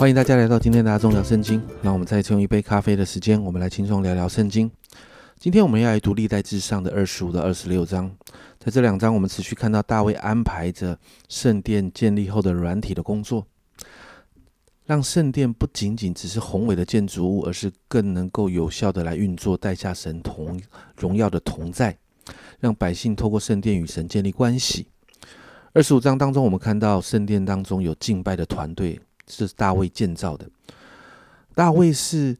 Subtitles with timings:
[0.00, 1.62] 欢迎大家来到今天的大众聊圣经。
[1.82, 4.70] 让我们再次用一杯咖啡的时间，我们来轻松聊聊圣经。
[5.38, 8.10] 今天我们要来读历代至上的二十五到二十六章。
[8.58, 10.98] 在这两章，我们持续看到大卫安排着
[11.28, 13.46] 圣殿建立后的软体的工作，
[14.86, 20.58] 让圣殿不仅仅只是宏伟的建筑物，而是更能够有效的来运作，带下神同
[20.96, 21.94] 荣耀的同在，
[22.58, 24.86] 让百姓透过圣殿与神建立关系。
[25.74, 28.98] 二十五章当中，我们看到圣殿当中有敬拜的团队。
[29.36, 30.48] 这是大卫建造的。
[31.54, 32.36] 大卫是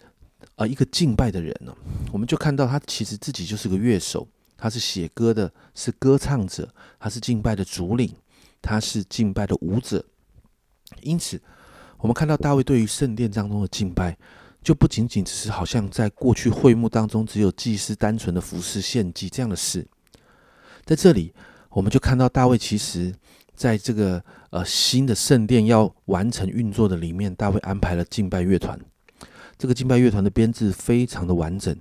[0.57, 1.75] 呃一个敬拜的人呢，
[2.13, 4.27] 我们就看到他其实自己就是个乐手，
[4.57, 8.15] 他是写歌的，是歌唱者，他是敬拜的主领，
[8.63, 10.05] 他是敬拜的舞者。
[11.03, 11.41] 因此，
[11.99, 14.17] 我们看到大卫对于圣殿当中的敬拜，
[14.63, 19.87] 就不仅仅只是好像在过去会幕当中只有祭司单纯的服侍献祭这样的事，
[20.85, 21.35] 在这里，
[21.71, 23.15] 我们就看到大卫其实。
[23.61, 28.81] 在这个呃新的圣殿要完成运作的里面，大卫安排了敬拜乐团。
[29.59, 31.77] 这个敬拜乐团的编制非常的完整。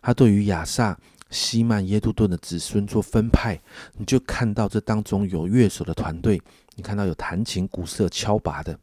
[0.00, 3.60] 他对于亚萨、西曼、耶杜顿的子孙做分派，
[3.98, 6.40] 你就看到这当中有乐手的团队，
[6.76, 8.78] 你看到有弹琴、鼓瑟、敲拔的，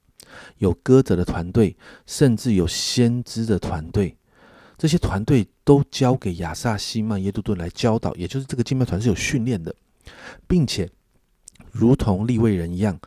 [0.60, 4.16] 有歌者的团队，甚至有先知的团队。
[4.78, 9.74] 这些团队都交给亚萨、西曼、耶杜顿来教导，也就是这个敬拜团是有训练的，
[10.48, 10.88] 并且。
[11.76, 12.98] 如同立位人一样，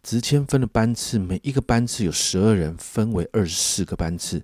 [0.00, 4.40] 直签分的班次，每一个班次有十二人，分为二十四个班次，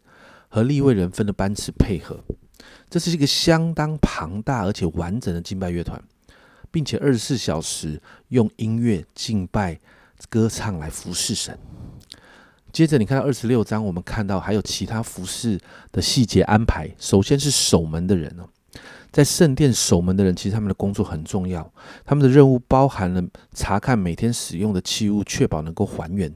[0.49, 2.19] 和立位人分的班次配合。
[2.91, 6.03] 这是一个相当庞大而且完整的敬拜乐团，
[6.73, 9.79] 并且二十四小时用音乐敬拜、
[10.29, 11.57] 歌唱来服侍神。
[12.73, 15.61] 接着，你看到二十六章，我们看到还有其他服侍
[15.93, 16.91] 的细节安排。
[16.99, 18.49] 首先是守门的人哦。
[19.11, 21.73] 在圣殿守门的人，其实他们的工作很重要。
[22.05, 23.23] 他们的任务包含了
[23.55, 26.33] 查看每天使用的器物，确保能够还原、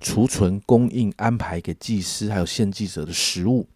[0.00, 3.68] 储存、供应、安排给祭司还有献祭者的食物，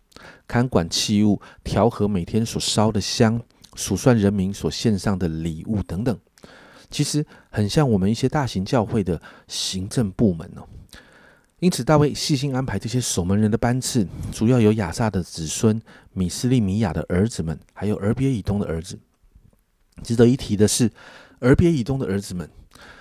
[0.49, 3.41] 看管器物，调和每天所烧的香，
[3.75, 6.19] 数算人民所献上的礼物等等。
[6.91, 10.63] 其实很像我们一些大型教会的行政部门哦。
[11.61, 15.81] 因此，大卫细心安排这些守门人的班次，主要有亚萨的子孙、
[16.12, 18.99] 米斯利米亚的儿子们，还有俄别以东的儿子。
[20.03, 20.91] 值得一提的是，
[21.41, 22.47] 俄别以东的儿子们，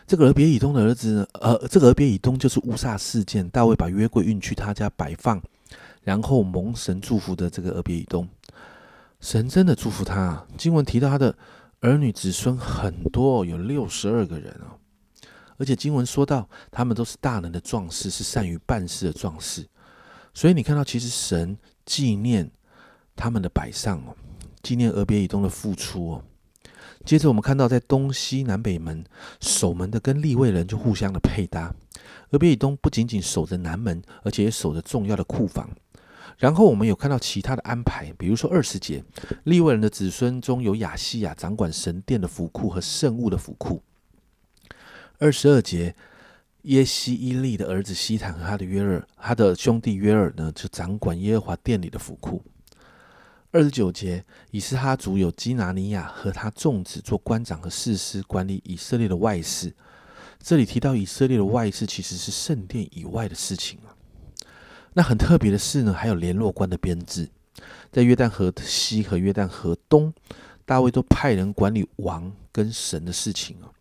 [0.08, 5.42] 这个俄别以东的儿子，呃，这个俄别以东就是乌萨事件，大卫把约柜运去他家摆放，
[6.04, 8.26] 然后蒙神祝福的这个俄别以东，
[9.20, 10.48] 神真的祝福他啊。
[10.58, 11.36] 经文提到他的
[11.82, 14.80] 儿女子孙很多，有六十二个人啊。
[15.58, 19.66] 而且经文说到，他们都是大能的壮士，是善于办事的壮士。
[20.34, 22.52] 所以你看到，其实神纪念
[23.16, 24.16] 他们的摆上哦，
[24.62, 26.24] 纪念俄别以东的付出哦。
[27.06, 29.04] 接着我们看到，在东西南北门
[29.40, 31.74] 守门的跟立位人就互相的配搭。
[32.32, 35.70] 俄别以东不仅仅守着南门，而且也守着重要的库房。
[36.38, 39.02] 然后我们有看到其他的安排，比如说二十节，
[39.44, 43.82] 立位人的子孙中有亚西亚掌管神殿的府库和圣物的府库。
[45.18, 45.96] 二十二节，
[46.64, 52.44] 耶西伊利的儿子西坦和他的约尔，他的兄弟约尔呢，就掌管耶和华殿里的府库。
[53.52, 59.74] 二十九节，以斯哈族有基拿尼亚和他众子做官长和士师，管理以色列的外事。
[60.42, 63.96] 这里提到以色列的外事，其实是圣殿以外的事情啊。
[64.92, 67.30] 那很特别的是呢，还有联络官的编制，
[67.90, 70.14] 在约旦河西和约旦河东，
[70.66, 73.72] 大卫都派人管理王跟神的事情啊。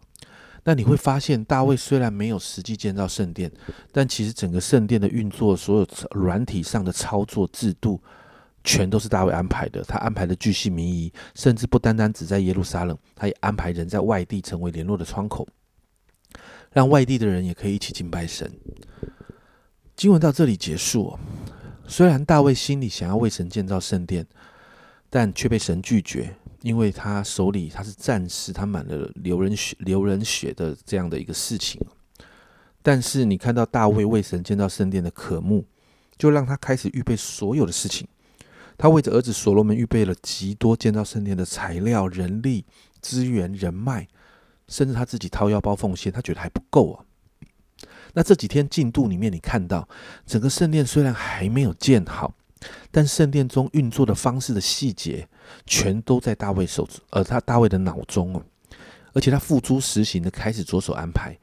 [0.65, 3.53] 那你会发现，大卫虽然没有实际建造圣殿，
[3.93, 8.01] 但其实整个圣殿的运作，所有软体上的操作制度，
[8.65, 9.83] 全都是大卫安排的。
[9.85, 15.47] 他安排的巨细靡遗，甚至不单单只在耶路撒冷，他也安排人在外地成为联络的窗口，
[16.73, 18.51] 让外地的人也可以一起敬拜神。
[19.95, 21.19] 经文到这里结束。
[21.87, 24.27] 虽然大卫心里想要为神建造圣殿，
[25.11, 26.35] 但却被神拒绝。
[26.65, 31.79] 因为他手里他是战士，他满了流人血、流人血的这样的一个事情。
[32.81, 35.67] 但是你看到大卫为神建造圣殿的渴慕，
[36.17, 38.09] 就让他开始预备所有的事情。
[38.79, 42.65] 他为着儿子所罗门预备了极多建造圣殿的材料、人力
[43.03, 44.09] 资源、人脉，
[44.67, 47.05] 甚至他自己掏腰包奉献，他觉得还不够啊。
[48.15, 49.87] 那这几天进度里面，你看到
[50.25, 52.35] 整个圣殿虽然还没有建好。
[52.91, 55.29] 但圣殿中运作的方式的细节，
[55.67, 58.43] 全都在大卫手中，而他大卫的脑中哦，
[59.13, 61.39] 而且他付诸实行的开始着手安排，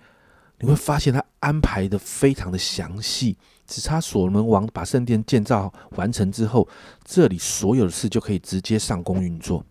[0.60, 3.38] 你会发现他安排的非常的详细。
[3.68, 6.68] 只差所罗门王把圣殿建造完成之后，
[7.06, 9.64] 这里所有的事就可以直接上工运作。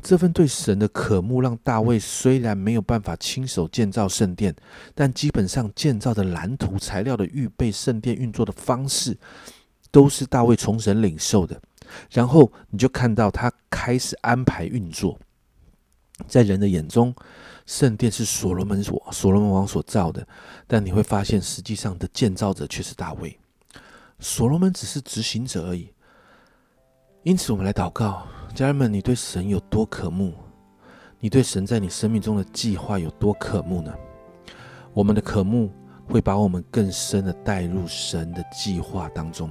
[0.00, 4.54] 这份对神的渴慕，让大卫虽然没有办法亲手建造圣殿，
[4.94, 9.18] 但基本上建造的蓝图、材料的预备、圣殿运作的方式，
[9.90, 11.60] 都是大卫从神领受的。
[12.10, 15.18] 然后你就看到他开始安排运作，
[16.28, 17.14] 在人的眼中，
[17.66, 20.26] 圣殿是所罗门所所罗门王所造的，
[20.66, 23.36] 但你会发现，实际上的建造者却是大卫，
[24.20, 25.92] 所罗门只是执行者而已。
[27.22, 28.26] 因此，我们来祷告。
[28.54, 30.32] 家人们，你对神有多渴慕？
[31.18, 33.92] 你对神在你生命中的计划有多渴慕呢？
[34.92, 35.70] 我们的渴慕
[36.10, 39.48] 会把我们更深的带入神的计划当中，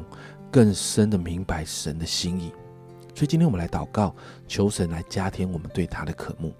[0.51, 2.51] 更深的明白神的心意。
[3.15, 4.13] 所以今天我们来祷告，
[4.47, 6.53] 求神来加添我们对他的渴慕。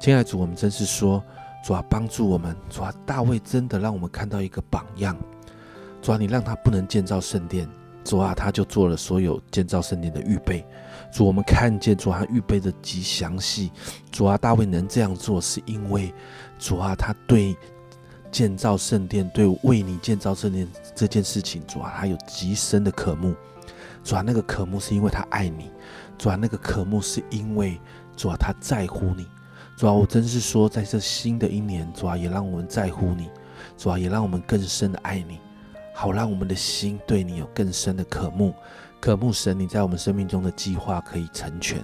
[0.00, 1.22] 亲爱的主，我们真是说，
[1.64, 2.54] 主啊，帮助我们。
[2.68, 5.16] 主啊，大卫真的让我们看到一个榜样。
[6.02, 7.68] 主啊，你让他不能建造圣殿，
[8.04, 10.64] 主啊，他就做了所有建造圣殿的预备。
[11.12, 13.72] 主，我们看见主啊预备的极详细。
[14.12, 16.12] 主啊，大卫能这样做，是因为
[16.58, 17.56] 主啊他对
[18.34, 23.32] 建造圣殿、对为你建造圣殿这件事情，主啊他有极深的渴慕。
[24.02, 25.70] 主啊，那个渴慕是因为他爱你。
[26.18, 27.80] 主啊，那个渴慕是因为
[28.16, 29.24] 主啊他在乎你。
[29.76, 33.30] 主啊，我真是说，在这新的一年，主啊也让我们在乎你。
[33.78, 35.38] 主啊，也让我们更深的爱你，
[35.94, 38.52] 好让我们的心对你有更深的渴慕。
[39.00, 41.78] 渴慕神，你在我们生命中的计划可以成全；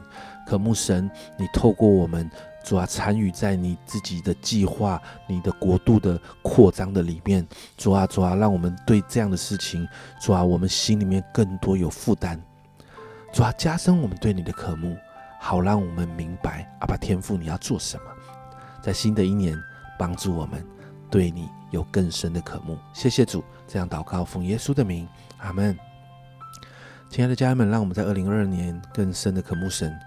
[0.48, 1.08] 渴慕神，
[1.38, 2.28] 你透过我们
[2.62, 7.46] 主啊参与在你自己的计划、你的国度的扩张的里面。
[7.76, 9.86] 主啊主啊，让我们对这样的事情，
[10.20, 12.40] 主啊，我们心里面更多有负担。
[13.32, 14.96] 主啊，加深我们对你的渴慕，
[15.40, 18.02] 好让我们明白阿爸天父你要做什么。
[18.82, 19.56] 在新的一年，
[19.98, 20.64] 帮助我们
[21.10, 22.76] 对你有更深的渴慕。
[22.92, 25.08] 谢谢主，这样祷告奉耶稣的名，
[25.38, 25.78] 阿门。
[27.08, 29.98] 亲爱的家人们，让我们在二零二二年更深的渴慕神，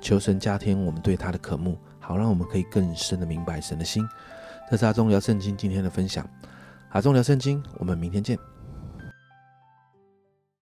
[0.00, 4.08] 求神加添我们对他的渴慕，好让我们可以更深的明白神的心。
[4.70, 6.24] 这是阿忠聊圣经今天的分享，
[6.90, 8.38] 阿忠聊圣经，我们明天见。